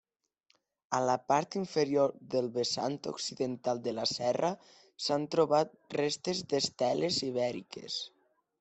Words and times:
A 0.99 1.01
la 1.07 1.17
part 1.31 1.57
inferior 1.59 2.15
del 2.35 2.47
vessant 2.55 2.97
occidental 3.13 3.83
de 3.89 3.95
la 3.99 4.07
serra 4.13 4.51
s'han 5.07 5.29
trobat 5.37 5.79
restes 6.01 6.45
d'esteles 6.55 7.25
ibèriques. 7.33 8.03